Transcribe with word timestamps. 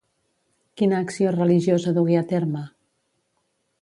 Quina 0.81 1.01
acció 1.07 1.33
religiosa 1.35 1.93
dugué 1.99 2.17
a 2.23 2.27
terme? 2.33 2.65